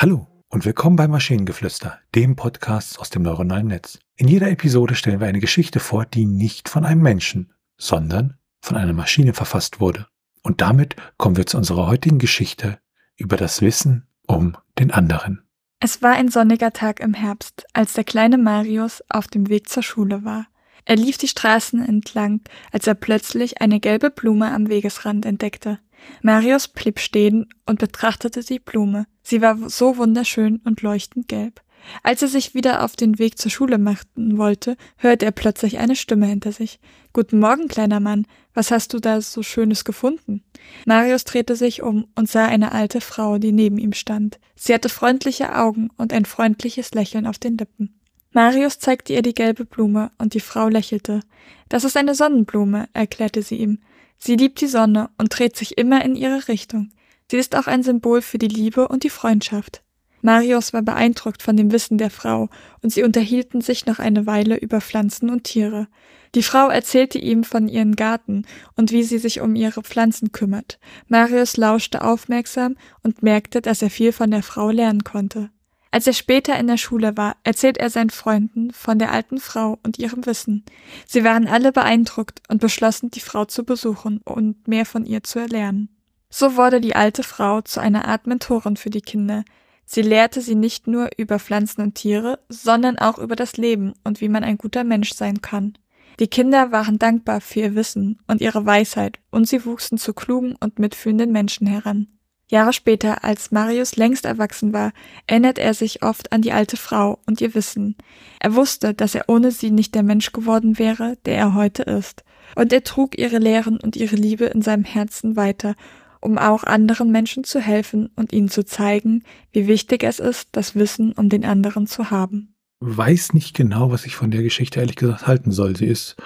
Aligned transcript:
Hallo 0.00 0.28
und 0.48 0.64
willkommen 0.64 0.94
bei 0.94 1.08
Maschinengeflüster, 1.08 1.98
dem 2.14 2.36
Podcast 2.36 3.00
aus 3.00 3.10
dem 3.10 3.22
neuronalen 3.22 3.66
Netz. 3.66 3.98
In 4.14 4.28
jeder 4.28 4.48
Episode 4.48 4.94
stellen 4.94 5.18
wir 5.18 5.26
eine 5.26 5.40
Geschichte 5.40 5.80
vor, 5.80 6.06
die 6.06 6.24
nicht 6.24 6.68
von 6.68 6.84
einem 6.84 7.02
Menschen, 7.02 7.52
sondern 7.78 8.38
von 8.60 8.76
einer 8.76 8.92
Maschine 8.92 9.34
verfasst 9.34 9.80
wurde. 9.80 10.06
Und 10.44 10.60
damit 10.60 10.94
kommen 11.16 11.36
wir 11.36 11.46
zu 11.46 11.56
unserer 11.56 11.88
heutigen 11.88 12.20
Geschichte 12.20 12.78
über 13.16 13.36
das 13.36 13.60
Wissen 13.60 14.06
um 14.24 14.56
den 14.78 14.92
anderen. 14.92 15.42
Es 15.80 16.00
war 16.00 16.12
ein 16.12 16.28
sonniger 16.28 16.72
Tag 16.72 17.00
im 17.00 17.14
Herbst, 17.14 17.66
als 17.72 17.94
der 17.94 18.04
kleine 18.04 18.38
Marius 18.38 19.02
auf 19.08 19.26
dem 19.26 19.48
Weg 19.48 19.68
zur 19.68 19.82
Schule 19.82 20.24
war. 20.24 20.46
Er 20.84 20.94
lief 20.94 21.18
die 21.18 21.26
Straßen 21.26 21.84
entlang, 21.84 22.42
als 22.70 22.86
er 22.86 22.94
plötzlich 22.94 23.60
eine 23.60 23.80
gelbe 23.80 24.10
Blume 24.10 24.52
am 24.52 24.68
Wegesrand 24.68 25.26
entdeckte. 25.26 25.80
Marius 26.22 26.68
blieb 26.68 26.98
stehen 26.98 27.48
und 27.66 27.78
betrachtete 27.78 28.42
die 28.42 28.58
Blume. 28.58 29.06
Sie 29.22 29.40
war 29.40 29.56
so 29.68 29.96
wunderschön 29.96 30.60
und 30.64 30.82
leuchtend 30.82 31.28
gelb. 31.28 31.60
Als 32.02 32.22
er 32.22 32.28
sich 32.28 32.54
wieder 32.54 32.84
auf 32.84 32.96
den 32.96 33.18
Weg 33.18 33.38
zur 33.38 33.50
Schule 33.50 33.78
machen 33.78 34.36
wollte, 34.36 34.76
hörte 34.96 35.26
er 35.26 35.32
plötzlich 35.32 35.78
eine 35.78 35.96
Stimme 35.96 36.26
hinter 36.26 36.52
sich. 36.52 36.80
Guten 37.12 37.38
Morgen, 37.38 37.68
kleiner 37.68 38.00
Mann. 38.00 38.26
Was 38.54 38.70
hast 38.70 38.92
du 38.92 38.98
da 38.98 39.20
so 39.20 39.42
Schönes 39.42 39.84
gefunden? 39.84 40.42
Marius 40.86 41.24
drehte 41.24 41.56
sich 41.56 41.82
um 41.82 42.08
und 42.14 42.28
sah 42.28 42.46
eine 42.46 42.72
alte 42.72 43.00
Frau, 43.00 43.38
die 43.38 43.52
neben 43.52 43.78
ihm 43.78 43.92
stand. 43.92 44.38
Sie 44.56 44.74
hatte 44.74 44.88
freundliche 44.88 45.54
Augen 45.54 45.90
und 45.96 46.12
ein 46.12 46.24
freundliches 46.24 46.92
Lächeln 46.92 47.26
auf 47.26 47.38
den 47.38 47.56
Lippen. 47.56 47.97
Marius 48.38 48.78
zeigte 48.78 49.14
ihr 49.14 49.22
die 49.22 49.34
gelbe 49.34 49.64
Blume 49.64 50.12
und 50.16 50.32
die 50.32 50.38
Frau 50.38 50.68
lächelte. 50.68 51.22
Das 51.68 51.82
ist 51.82 51.96
eine 51.96 52.14
Sonnenblume, 52.14 52.88
erklärte 52.92 53.42
sie 53.42 53.56
ihm. 53.56 53.80
Sie 54.16 54.36
liebt 54.36 54.60
die 54.60 54.68
Sonne 54.68 55.10
und 55.18 55.36
dreht 55.36 55.56
sich 55.56 55.76
immer 55.76 56.04
in 56.04 56.14
ihre 56.14 56.46
Richtung. 56.46 56.90
Sie 57.28 57.36
ist 57.36 57.56
auch 57.56 57.66
ein 57.66 57.82
Symbol 57.82 58.22
für 58.22 58.38
die 58.38 58.46
Liebe 58.46 58.86
und 58.86 59.02
die 59.02 59.10
Freundschaft. 59.10 59.82
Marius 60.22 60.72
war 60.72 60.82
beeindruckt 60.82 61.42
von 61.42 61.56
dem 61.56 61.72
Wissen 61.72 61.98
der 61.98 62.10
Frau, 62.10 62.48
und 62.80 62.90
sie 62.90 63.02
unterhielten 63.02 63.60
sich 63.60 63.86
noch 63.86 63.98
eine 63.98 64.24
Weile 64.24 64.56
über 64.56 64.80
Pflanzen 64.80 65.30
und 65.30 65.42
Tiere. 65.42 65.88
Die 66.36 66.44
Frau 66.44 66.68
erzählte 66.68 67.18
ihm 67.18 67.42
von 67.42 67.66
ihren 67.66 67.96
Garten 67.96 68.46
und 68.76 68.92
wie 68.92 69.02
sie 69.02 69.18
sich 69.18 69.40
um 69.40 69.56
ihre 69.56 69.82
Pflanzen 69.82 70.30
kümmert. 70.30 70.78
Marius 71.08 71.56
lauschte 71.56 72.04
aufmerksam 72.04 72.76
und 73.02 73.20
merkte, 73.20 73.60
dass 73.60 73.82
er 73.82 73.90
viel 73.90 74.12
von 74.12 74.30
der 74.30 74.44
Frau 74.44 74.70
lernen 74.70 75.02
konnte. 75.02 75.50
Als 75.90 76.06
er 76.06 76.12
später 76.12 76.58
in 76.58 76.66
der 76.66 76.76
Schule 76.76 77.16
war, 77.16 77.36
erzählt 77.44 77.78
er 77.78 77.88
seinen 77.88 78.10
Freunden 78.10 78.72
von 78.72 78.98
der 78.98 79.10
alten 79.10 79.38
Frau 79.38 79.78
und 79.82 79.98
ihrem 79.98 80.26
Wissen. 80.26 80.64
Sie 81.06 81.24
waren 81.24 81.46
alle 81.46 81.72
beeindruckt 81.72 82.42
und 82.48 82.60
beschlossen, 82.60 83.10
die 83.10 83.20
Frau 83.20 83.46
zu 83.46 83.64
besuchen 83.64 84.20
und 84.24 84.68
mehr 84.68 84.84
von 84.84 85.06
ihr 85.06 85.22
zu 85.22 85.38
erlernen. 85.38 85.88
So 86.30 86.56
wurde 86.56 86.80
die 86.80 86.94
alte 86.94 87.22
Frau 87.22 87.62
zu 87.62 87.80
einer 87.80 88.06
Art 88.06 88.26
Mentorin 88.26 88.76
für 88.76 88.90
die 88.90 89.00
Kinder. 89.00 89.44
Sie 89.86 90.02
lehrte 90.02 90.42
sie 90.42 90.54
nicht 90.54 90.86
nur 90.86 91.08
über 91.16 91.38
Pflanzen 91.38 91.80
und 91.80 91.94
Tiere, 91.94 92.38
sondern 92.50 92.98
auch 92.98 93.18
über 93.18 93.36
das 93.36 93.56
Leben 93.56 93.94
und 94.04 94.20
wie 94.20 94.28
man 94.28 94.44
ein 94.44 94.58
guter 94.58 94.84
Mensch 94.84 95.14
sein 95.14 95.40
kann. 95.40 95.78
Die 96.20 96.28
Kinder 96.28 96.72
waren 96.72 96.98
dankbar 96.98 97.40
für 97.40 97.60
ihr 97.60 97.74
Wissen 97.74 98.18
und 98.26 98.42
ihre 98.42 98.66
Weisheit 98.66 99.20
und 99.30 99.48
sie 99.48 99.64
wuchsen 99.64 99.96
zu 99.96 100.12
klugen 100.12 100.56
und 100.60 100.78
mitfühlenden 100.78 101.32
Menschen 101.32 101.66
heran. 101.66 102.08
Jahre 102.50 102.72
später, 102.72 103.24
als 103.24 103.50
Marius 103.50 103.96
längst 103.96 104.24
erwachsen 104.24 104.72
war, 104.72 104.92
erinnert 105.26 105.58
er 105.58 105.74
sich 105.74 106.02
oft 106.02 106.32
an 106.32 106.40
die 106.40 106.52
alte 106.52 106.78
Frau 106.78 107.20
und 107.26 107.40
ihr 107.42 107.54
Wissen. 107.54 107.96
Er 108.40 108.54
wusste, 108.54 108.94
dass 108.94 109.14
er 109.14 109.28
ohne 109.28 109.50
sie 109.50 109.70
nicht 109.70 109.94
der 109.94 110.02
Mensch 110.02 110.32
geworden 110.32 110.78
wäre, 110.78 111.18
der 111.26 111.36
er 111.36 111.54
heute 111.54 111.82
ist. 111.82 112.24
Und 112.54 112.72
er 112.72 112.82
trug 112.82 113.18
ihre 113.18 113.38
Lehren 113.38 113.78
und 113.78 113.96
ihre 113.96 114.16
Liebe 114.16 114.46
in 114.46 114.62
seinem 114.62 114.84
Herzen 114.84 115.36
weiter, 115.36 115.74
um 116.20 116.38
auch 116.38 116.64
anderen 116.64 117.12
Menschen 117.12 117.44
zu 117.44 117.60
helfen 117.60 118.10
und 118.16 118.32
ihnen 118.32 118.48
zu 118.48 118.64
zeigen, 118.64 119.24
wie 119.52 119.68
wichtig 119.68 120.02
es 120.02 120.18
ist, 120.18 120.48
das 120.52 120.74
Wissen 120.74 121.12
um 121.12 121.28
den 121.28 121.44
anderen 121.44 121.86
zu 121.86 122.10
haben. 122.10 122.54
Weiß 122.80 123.34
nicht 123.34 123.54
genau, 123.54 123.90
was 123.90 124.06
ich 124.06 124.16
von 124.16 124.30
der 124.30 124.42
Geschichte 124.42 124.80
ehrlich 124.80 124.96
gesagt 124.96 125.26
halten 125.26 125.52
soll. 125.52 125.76
Sie 125.76 125.86
ist 125.86 126.16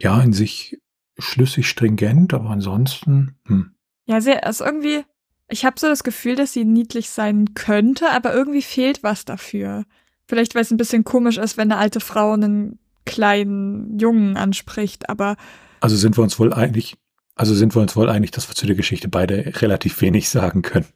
ja 0.00 0.20
in 0.20 0.32
sich 0.32 0.78
schlüssig 1.18 1.68
stringent, 1.68 2.34
aber 2.34 2.50
ansonsten. 2.50 3.36
Hm. 3.46 3.74
Ja, 4.06 4.20
sie 4.20 4.32
ist 4.32 4.60
irgendwie 4.60 5.04
ich 5.52 5.64
habe 5.66 5.78
so 5.78 5.86
das 5.86 6.02
Gefühl, 6.02 6.34
dass 6.34 6.52
sie 6.52 6.64
niedlich 6.64 7.10
sein 7.10 7.54
könnte, 7.54 8.10
aber 8.10 8.32
irgendwie 8.34 8.62
fehlt 8.62 9.02
was 9.02 9.24
dafür. 9.24 9.84
Vielleicht, 10.26 10.54
weil 10.54 10.62
es 10.62 10.70
ein 10.70 10.78
bisschen 10.78 11.04
komisch 11.04 11.36
ist, 11.36 11.56
wenn 11.58 11.70
eine 11.70 11.80
alte 11.80 12.00
Frau 12.00 12.32
einen 12.32 12.78
kleinen 13.04 13.98
Jungen 13.98 14.36
anspricht, 14.36 15.10
aber. 15.10 15.36
Also 15.80 15.96
sind 15.96 16.16
wir 16.16 16.22
uns 16.22 16.38
wohl 16.38 16.54
einig, 16.54 16.96
also 17.34 17.54
sind 17.54 17.74
wir 17.74 17.82
uns 17.82 17.94
wohl 17.96 18.08
einig, 18.08 18.30
dass 18.30 18.48
wir 18.48 18.54
zu 18.54 18.66
der 18.66 18.76
Geschichte 18.76 19.08
beide 19.08 19.60
relativ 19.60 20.00
wenig 20.00 20.30
sagen 20.30 20.62
können. 20.62 20.86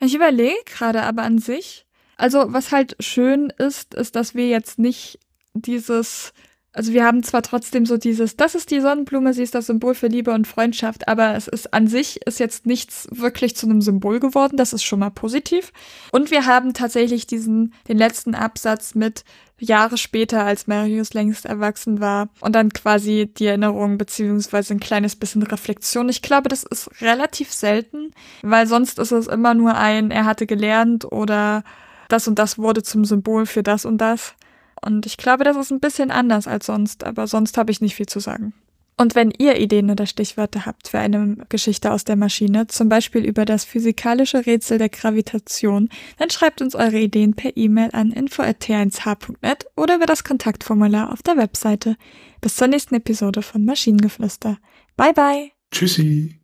Ich 0.00 0.14
überlege 0.14 0.54
gerade 0.66 1.02
aber 1.02 1.22
an 1.22 1.38
sich. 1.38 1.86
Also, 2.16 2.52
was 2.52 2.70
halt 2.70 2.96
schön 3.00 3.52
ist, 3.58 3.94
ist, 3.94 4.14
dass 4.14 4.34
wir 4.36 4.48
jetzt 4.48 4.78
nicht 4.78 5.18
dieses 5.54 6.32
also 6.74 6.92
wir 6.92 7.04
haben 7.04 7.22
zwar 7.22 7.42
trotzdem 7.42 7.86
so 7.86 7.96
dieses, 7.96 8.36
das 8.36 8.56
ist 8.56 8.72
die 8.72 8.80
Sonnenblume, 8.80 9.32
sie 9.32 9.44
ist 9.44 9.54
das 9.54 9.66
Symbol 9.66 9.94
für 9.94 10.08
Liebe 10.08 10.32
und 10.32 10.46
Freundschaft, 10.46 11.06
aber 11.06 11.36
es 11.36 11.46
ist 11.46 11.72
an 11.72 11.86
sich 11.86 12.26
ist 12.26 12.40
jetzt 12.40 12.66
nichts 12.66 13.06
wirklich 13.12 13.54
zu 13.54 13.66
einem 13.66 13.80
Symbol 13.80 14.18
geworden, 14.18 14.56
das 14.56 14.72
ist 14.72 14.82
schon 14.82 14.98
mal 14.98 15.10
positiv. 15.10 15.72
Und 16.10 16.32
wir 16.32 16.46
haben 16.46 16.74
tatsächlich 16.74 17.28
diesen, 17.28 17.72
den 17.88 17.96
letzten 17.96 18.34
Absatz 18.34 18.96
mit 18.96 19.24
Jahre 19.58 19.96
später, 19.96 20.44
als 20.44 20.66
Marius 20.66 21.14
längst 21.14 21.46
erwachsen 21.46 22.00
war 22.00 22.28
und 22.40 22.54
dann 22.56 22.72
quasi 22.72 23.30
die 23.38 23.46
Erinnerung 23.46 23.96
beziehungsweise 23.96 24.74
ein 24.74 24.80
kleines 24.80 25.14
bisschen 25.14 25.44
Reflexion. 25.44 26.08
Ich 26.08 26.22
glaube, 26.22 26.48
das 26.48 26.64
ist 26.64 26.90
relativ 27.00 27.52
selten, 27.52 28.10
weil 28.42 28.66
sonst 28.66 28.98
ist 28.98 29.12
es 29.12 29.28
immer 29.28 29.54
nur 29.54 29.76
ein, 29.76 30.10
er 30.10 30.24
hatte 30.24 30.46
gelernt 30.46 31.04
oder 31.04 31.62
das 32.08 32.26
und 32.26 32.38
das 32.38 32.58
wurde 32.58 32.82
zum 32.82 33.04
Symbol 33.04 33.46
für 33.46 33.62
das 33.62 33.84
und 33.84 33.98
das. 33.98 34.34
Und 34.80 35.06
ich 35.06 35.16
glaube, 35.16 35.44
das 35.44 35.56
ist 35.56 35.70
ein 35.70 35.80
bisschen 35.80 36.10
anders 36.10 36.46
als 36.46 36.66
sonst, 36.66 37.04
aber 37.04 37.26
sonst 37.26 37.58
habe 37.58 37.70
ich 37.70 37.80
nicht 37.80 37.94
viel 37.94 38.06
zu 38.06 38.20
sagen. 38.20 38.54
Und 38.96 39.16
wenn 39.16 39.32
ihr 39.36 39.58
Ideen 39.58 39.90
oder 39.90 40.06
Stichwörter 40.06 40.66
habt 40.66 40.88
für 40.88 40.98
eine 40.98 41.36
Geschichte 41.48 41.90
aus 41.90 42.04
der 42.04 42.14
Maschine, 42.14 42.68
zum 42.68 42.88
Beispiel 42.88 43.24
über 43.24 43.44
das 43.44 43.64
physikalische 43.64 44.46
Rätsel 44.46 44.78
der 44.78 44.88
Gravitation, 44.88 45.88
dann 46.18 46.30
schreibt 46.30 46.62
uns 46.62 46.76
eure 46.76 47.00
Ideen 47.00 47.34
per 47.34 47.56
E-Mail 47.56 47.90
an 47.92 48.12
info.t1h.net 48.12 49.66
oder 49.76 49.96
über 49.96 50.06
das 50.06 50.22
Kontaktformular 50.22 51.12
auf 51.12 51.22
der 51.22 51.36
Webseite. 51.36 51.96
Bis 52.40 52.54
zur 52.54 52.68
nächsten 52.68 52.94
Episode 52.94 53.42
von 53.42 53.64
Maschinengeflüster. 53.64 54.58
Bye 54.96 55.12
bye. 55.12 55.50
Tschüssi. 55.72 56.43